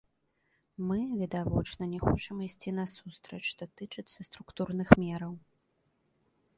[0.91, 5.33] Мы, відавочна, не хочам ісці насустрач, што тычыцца структурных мераў.